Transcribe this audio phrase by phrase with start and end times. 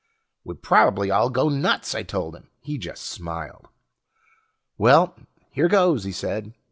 [0.43, 2.49] "We'd probably all go nuts!" I told him.
[2.61, 3.67] He just smiled.
[4.75, 5.15] "Well,
[5.51, 6.55] here goes," he said.